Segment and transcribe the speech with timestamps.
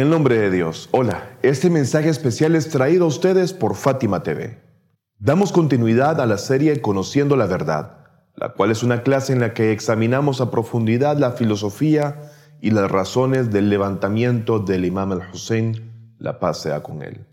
[0.00, 4.58] El nombre de Dios, hola, este mensaje especial es traído a ustedes por Fátima TV.
[5.18, 9.52] Damos continuidad a la serie Conociendo la Verdad, la cual es una clase en la
[9.52, 12.32] que examinamos a profundidad la filosofía
[12.62, 17.26] y las razones del levantamiento del imam al-Hussein, la paz sea con él.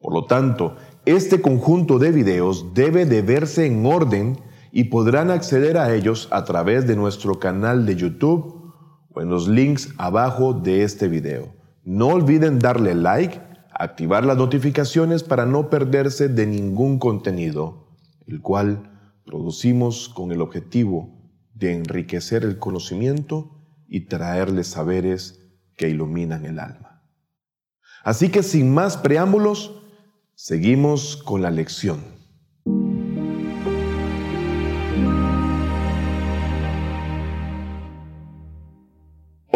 [0.00, 4.36] Por lo tanto, este conjunto de videos debe de verse en orden
[4.72, 8.74] y podrán acceder a ellos a través de nuestro canal de YouTube
[9.14, 11.59] o en los links abajo de este video.
[11.90, 13.40] No olviden darle like,
[13.72, 17.98] activar las notificaciones para no perderse de ningún contenido,
[18.28, 21.10] el cual producimos con el objetivo
[21.52, 25.40] de enriquecer el conocimiento y traerles saberes
[25.74, 27.02] que iluminan el alma.
[28.04, 29.82] Así que sin más preámbulos,
[30.36, 32.04] seguimos con la lección.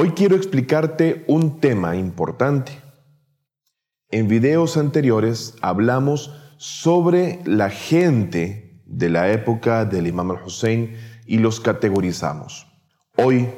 [0.04, 2.72] Hoy quiero explicarte un tema importante.
[4.10, 10.94] En videos anteriores hablamos sobre la gente de la época del Imam al-Hussein
[11.24, 12.66] y los categorizamos.
[13.16, 13.48] Hoy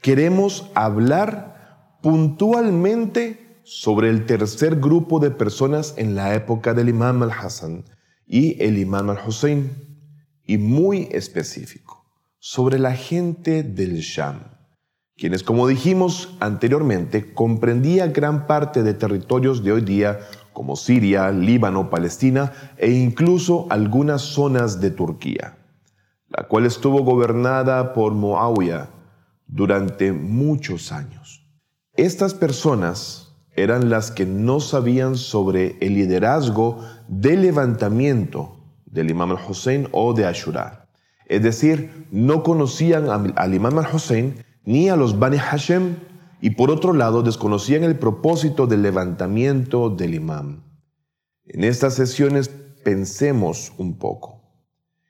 [0.00, 7.84] queremos hablar puntualmente sobre el tercer grupo de personas en la época del Imam al-Hassan
[8.28, 9.72] y el Imam al-Hussein,
[10.44, 12.04] y muy específico,
[12.38, 14.59] sobre la gente del Sham
[15.20, 20.20] quienes, como dijimos anteriormente, comprendía gran parte de territorios de hoy día
[20.54, 25.58] como Siria, Líbano, Palestina e incluso algunas zonas de Turquía,
[26.28, 28.88] la cual estuvo gobernada por Muawiyah
[29.46, 31.46] durante muchos años.
[31.96, 39.86] Estas personas eran las que no sabían sobre el liderazgo del levantamiento del imam al-Hussein
[39.92, 40.88] o de Ashura.
[41.26, 45.96] Es decir, no conocían al imam al-Hussein ni a los Bani Hashem,
[46.40, 50.62] y por otro lado desconocían el propósito del levantamiento del imam.
[51.44, 52.48] En estas sesiones
[52.84, 54.40] pensemos un poco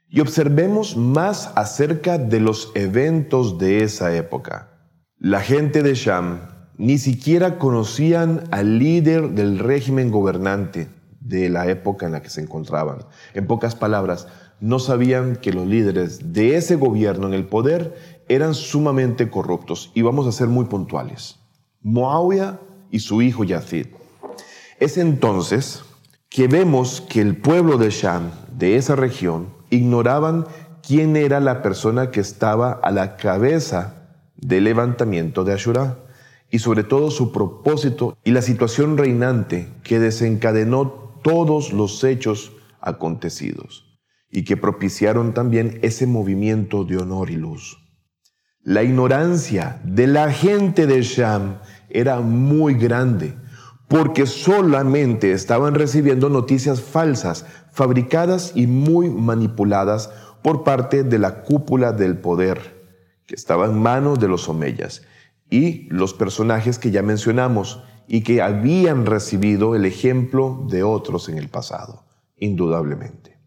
[0.08, 4.70] y observemos más acerca de los eventos de esa época.
[5.18, 6.40] La gente de Sham
[6.78, 10.88] ni siquiera conocían al líder del régimen gobernante
[11.20, 13.04] de la época en la que se encontraban.
[13.34, 14.26] En pocas palabras,
[14.60, 20.02] no sabían que los líderes de ese gobierno en el poder eran sumamente corruptos y
[20.02, 21.40] vamos a ser muy puntuales.
[21.82, 22.60] Muawiyah
[22.92, 23.86] y su hijo Yazid.
[24.78, 25.82] Es entonces
[26.28, 30.46] que vemos que el pueblo de Sham, de esa región, ignoraban
[30.86, 35.98] quién era la persona que estaba a la cabeza del levantamiento de Ashura
[36.52, 43.98] y sobre todo su propósito y la situación reinante que desencadenó todos los hechos acontecidos
[44.30, 47.89] y que propiciaron también ese movimiento de honor y luz.
[48.62, 53.34] La ignorancia de la gente de Sham era muy grande
[53.88, 60.10] porque solamente estaban recibiendo noticias falsas, fabricadas y muy manipuladas
[60.42, 62.86] por parte de la cúpula del poder,
[63.26, 65.02] que estaba en manos de los omeyas,
[65.50, 71.38] y los personajes que ya mencionamos y que habían recibido el ejemplo de otros en
[71.38, 72.04] el pasado,
[72.36, 73.39] indudablemente.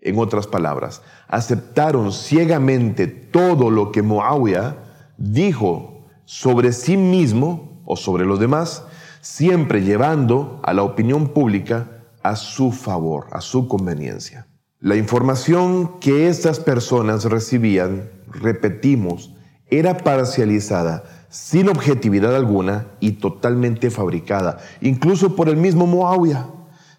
[0.00, 4.76] En otras palabras, aceptaron ciegamente todo lo que Muawiyah
[5.16, 8.84] dijo sobre sí mismo o sobre los demás,
[9.20, 14.46] siempre llevando a la opinión pública a su favor, a su conveniencia.
[14.80, 19.34] La información que estas personas recibían, repetimos,
[19.70, 26.46] era parcializada, sin objetividad alguna y totalmente fabricada, incluso por el mismo Muawiyah.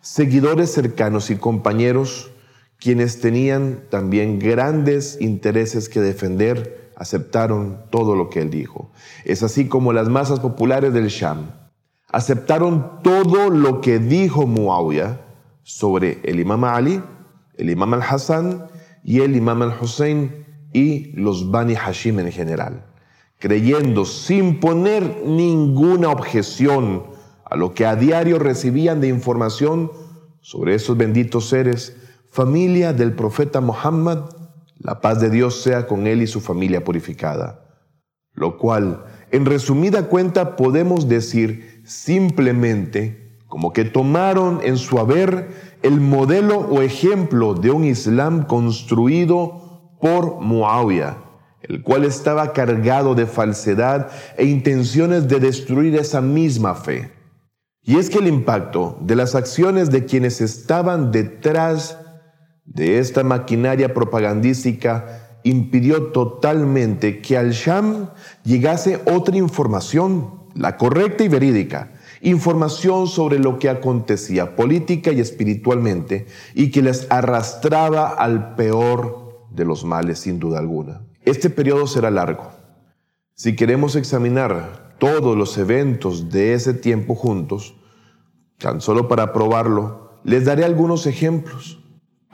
[0.01, 2.31] Seguidores cercanos y compañeros
[2.79, 8.91] quienes tenían también grandes intereses que defender aceptaron todo lo que él dijo.
[9.25, 11.51] Es así como las masas populares del Sham
[12.11, 15.21] aceptaron todo lo que dijo Muawiyah
[15.63, 17.01] sobre el imam Ali,
[17.57, 18.65] el imam al-Hassan
[19.03, 22.85] y el imam al-Hussein y los Bani Hashim en general,
[23.37, 27.03] creyendo sin poner ninguna objeción
[27.45, 29.91] a lo que a diario recibían de información
[30.41, 31.95] sobre esos benditos seres
[32.29, 34.29] familia del profeta Muhammad,
[34.77, 37.65] la paz de Dios sea con él y su familia purificada.
[38.33, 45.49] Lo cual, en resumida cuenta, podemos decir simplemente como que tomaron en su haber
[45.81, 51.17] el modelo o ejemplo de un Islam construido por Muawiyah,
[51.63, 57.11] el cual estaba cargado de falsedad e intenciones de destruir esa misma fe.
[57.81, 61.97] Y es que el impacto de las acciones de quienes estaban detrás
[62.73, 68.09] de esta maquinaria propagandística impidió totalmente que al Sham
[68.43, 76.27] llegase otra información, la correcta y verídica, información sobre lo que acontecía política y espiritualmente
[76.53, 81.01] y que les arrastraba al peor de los males sin duda alguna.
[81.23, 82.51] Este periodo será largo.
[83.33, 87.75] Si queremos examinar todos los eventos de ese tiempo juntos,
[88.57, 91.78] tan solo para probarlo, les daré algunos ejemplos.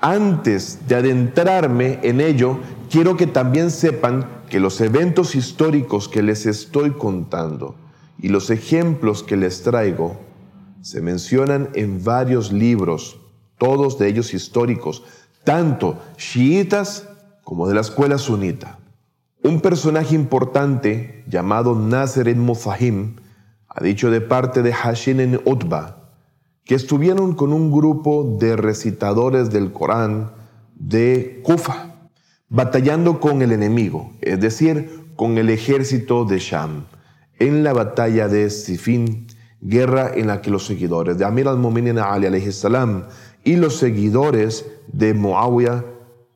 [0.02, 2.60] Antes de adentrarme en ello,
[2.92, 7.76] quiero que también sepan que los eventos históricos que les estoy contando
[8.20, 10.18] y los ejemplos que les traigo
[10.82, 13.20] se mencionan en varios libros,
[13.58, 15.04] todos de ellos históricos,
[15.44, 17.08] tanto chiitas
[17.44, 18.78] como de la escuela sunita.
[19.44, 23.16] Un personaje importante llamado Nasser en Mufahim
[23.68, 26.05] ha dicho de parte de Hashin en Utba
[26.66, 30.32] que estuvieron con un grupo de recitadores del Corán
[30.76, 32.10] de Kufa,
[32.50, 36.86] batallando con el enemigo, es decir, con el ejército de Sham
[37.40, 39.28] en la batalla de Sifin,
[39.62, 43.06] guerra en la que los seguidores de Amir al-Mu'minin Ali salam
[43.44, 45.86] y los seguidores de Muawiyah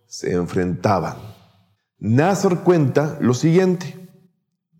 [0.06, 1.16] se enfrentaban.
[2.00, 3.96] Nasr cuenta lo siguiente.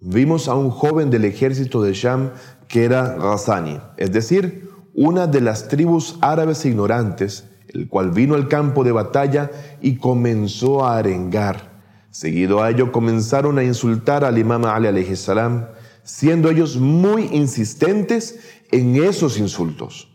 [0.02, 2.32] Vimos a un joven del ejército de Sham
[2.68, 4.70] que era Ghazani, es decir,
[5.00, 9.50] una de las tribus árabes ignorantes, el cual vino al campo de batalla
[9.82, 11.80] y comenzó a arengar.
[12.10, 15.68] Seguido a ello comenzaron a insultar al imam Ali salam
[16.04, 18.42] siendo ellos muy insistentes
[18.74, 20.10] en esos insultos.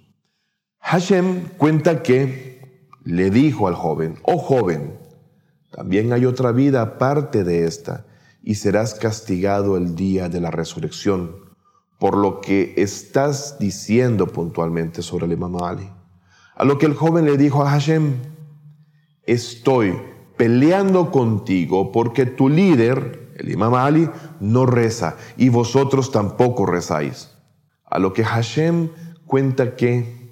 [0.81, 4.98] Hashem cuenta que le dijo al joven, oh joven,
[5.70, 8.04] también hay otra vida aparte de esta,
[8.42, 11.44] y serás castigado el día de la resurrección
[12.05, 15.89] por lo que estás diciendo puntualmente sobre el Imam Ali.
[16.55, 18.17] A lo que el joven le dijo a Hashem,
[19.23, 19.95] estoy
[20.37, 27.31] peleando contigo porque tu líder, el imam Ali no reza y vosotros tampoco rezáis.
[27.87, 28.91] A lo que Hashem
[29.25, 30.31] cuenta que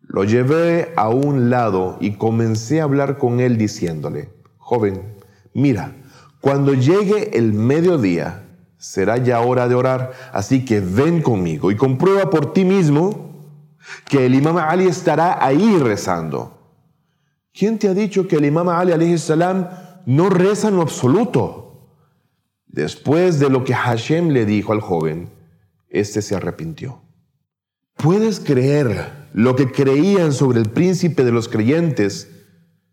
[0.00, 5.18] lo llevé a un lado y comencé a hablar con él diciéndole, joven,
[5.52, 5.94] mira,
[6.40, 8.43] cuando llegue el mediodía
[8.84, 13.32] será ya hora de orar, así que ven conmigo y comprueba por ti mismo
[14.06, 16.58] que el imam Ali estará ahí rezando.
[17.54, 18.92] ¿Quién te ha dicho que el imam Ali
[20.04, 21.88] no reza en lo absoluto?
[22.66, 25.30] Después de lo que Hashem le dijo al joven,
[25.88, 27.00] éste se arrepintió.
[27.96, 32.30] ¿Puedes creer lo que creían sobre el príncipe de los creyentes,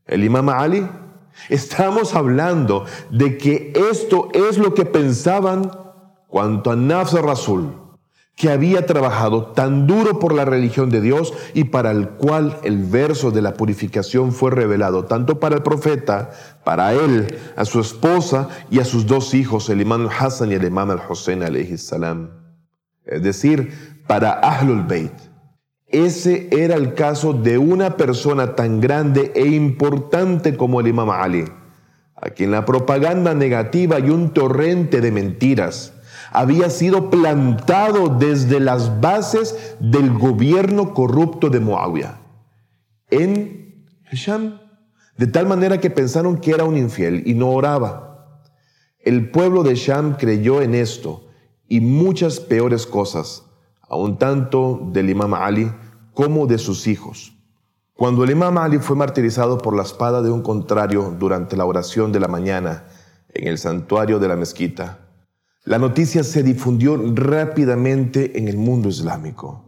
[0.06, 0.88] el imam Ali?
[1.50, 5.72] Estamos hablando de que esto es lo que pensaban
[6.28, 7.74] cuanto a Nafs Rasul,
[8.36, 12.84] que había trabajado tan duro por la religión de Dios y para el cual el
[12.84, 16.32] verso de la purificación fue revelado tanto para el profeta,
[16.64, 20.64] para él, a su esposa y a sus dos hijos, el imam Hassan y el
[20.64, 21.44] imam al-Hussein.
[23.06, 25.31] Es decir, para Ahlul Bayt.
[25.92, 31.46] Ese era el caso de una persona tan grande e importante como el imam Ali,
[32.16, 35.94] a quien la propaganda negativa y un torrente de mentiras
[36.32, 42.22] había sido plantado desde las bases del gobierno corrupto de Muawiyah
[43.12, 44.60] en Sham,
[45.18, 48.42] de tal manera que pensaron que era un infiel y no oraba.
[49.00, 51.28] El pueblo de Sham creyó en esto
[51.68, 53.44] y muchas peores cosas,
[53.92, 55.70] aun tanto del imam Ali
[56.14, 57.34] como de sus hijos.
[57.94, 62.14] Cuando el imam Ali fue martirizado por la espada de un contrario durante la oración
[62.14, 62.86] de la mañana
[63.34, 65.00] en el santuario de la mezquita,
[65.66, 69.66] la noticia se difundió rápidamente en el mundo islámico,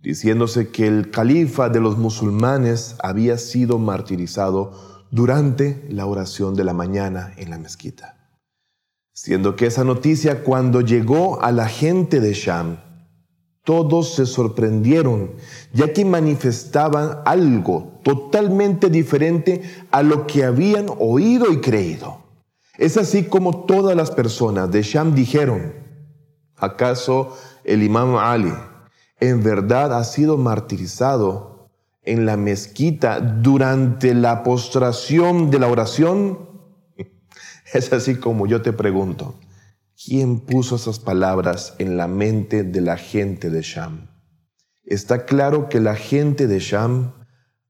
[0.00, 4.72] diciéndose que el califa de los musulmanes había sido martirizado
[5.10, 8.16] durante la oración de la mañana en la mezquita.
[9.12, 12.78] Siendo que esa noticia cuando llegó a la gente de Sham,
[13.64, 15.32] todos se sorprendieron,
[15.72, 22.22] ya que manifestaban algo totalmente diferente a lo que habían oído y creído.
[22.78, 25.74] Es así como todas las personas de Sham dijeron,
[26.56, 28.52] ¿acaso el imam Ali
[29.20, 31.70] en verdad ha sido martirizado
[32.02, 36.50] en la mezquita durante la postración de la oración?
[37.72, 39.34] Es así como yo te pregunto,
[40.04, 44.08] ¿quién puso esas palabras en la mente de la gente de Sham?
[44.84, 47.12] Está claro que la gente de Sham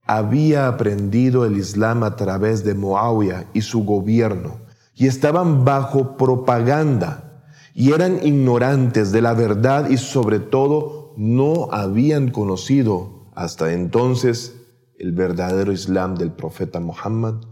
[0.02, 4.60] había aprendido el Islam a través de Muawiyah y su gobierno
[4.94, 12.30] y estaban bajo propaganda y eran ignorantes de la verdad y sobre todo no habían
[12.30, 14.54] conocido hasta entonces
[14.98, 17.42] el verdadero Islam del profeta Muhammad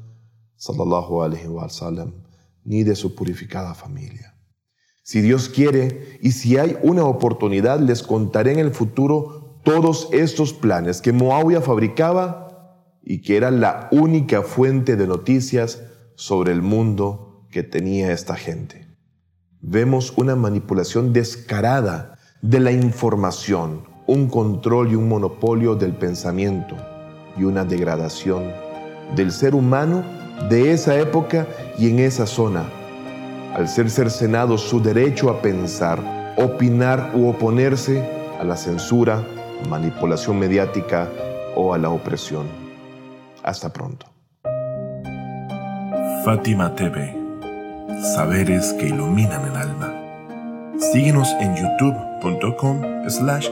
[0.57, 2.13] sallallahu alaihi wasallam
[2.65, 4.40] ni de su purificada familia.
[5.11, 10.53] Si Dios quiere y si hay una oportunidad, les contaré en el futuro todos estos
[10.53, 15.83] planes que Moabia fabricaba y que era la única fuente de noticias
[16.15, 18.87] sobre el mundo que tenía esta gente.
[19.61, 26.77] Vemos una manipulación descarada de la información, un control y un monopolio del pensamiento
[27.37, 28.45] y una degradación
[29.17, 30.05] del ser humano
[30.49, 31.49] de esa época
[31.81, 32.71] y en esa zona,
[33.55, 38.05] al ser cercenado su derecho a pensar, opinar u oponerse
[38.41, 39.23] a la censura,
[39.69, 41.09] manipulación mediática
[41.55, 42.47] o a la opresión.
[43.43, 44.07] Hasta pronto.
[46.25, 47.17] Fátima TV.
[48.15, 49.95] Saberes que iluminan el alma.
[50.93, 53.49] Síguenos en youtube.com slash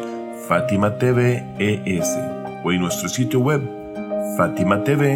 [0.49, 2.17] Fátima ES
[2.64, 3.61] o en nuestro sitio web
[4.37, 5.09] fatimatv.es.